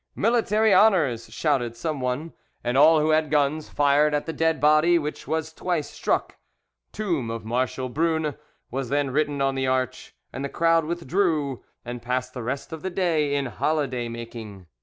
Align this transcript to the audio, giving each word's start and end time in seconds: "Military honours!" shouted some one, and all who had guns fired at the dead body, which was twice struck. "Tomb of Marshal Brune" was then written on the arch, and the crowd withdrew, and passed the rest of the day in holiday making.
"Military 0.15 0.73
honours!" 0.73 1.31
shouted 1.31 1.75
some 1.75 1.99
one, 2.01 2.33
and 2.63 2.75
all 2.75 2.99
who 2.99 3.11
had 3.11 3.29
guns 3.29 3.69
fired 3.69 4.15
at 4.15 4.25
the 4.25 4.33
dead 4.33 4.59
body, 4.59 4.97
which 4.97 5.27
was 5.27 5.53
twice 5.53 5.87
struck. 5.91 6.37
"Tomb 6.91 7.29
of 7.29 7.45
Marshal 7.45 7.87
Brune" 7.87 8.33
was 8.71 8.89
then 8.89 9.11
written 9.11 9.43
on 9.43 9.53
the 9.53 9.67
arch, 9.67 10.15
and 10.33 10.43
the 10.43 10.49
crowd 10.49 10.85
withdrew, 10.85 11.63
and 11.85 12.01
passed 12.01 12.33
the 12.33 12.41
rest 12.41 12.73
of 12.73 12.81
the 12.81 12.89
day 12.89 13.35
in 13.35 13.45
holiday 13.45 14.09
making. 14.09 14.65